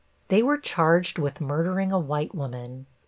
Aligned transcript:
They 0.29 0.41
were 0.41 0.57
charged 0.57 1.19
with 1.19 1.39
murdering 1.39 1.91
a 1.91 1.99
white 1.99 2.33
woman. 2.33 2.87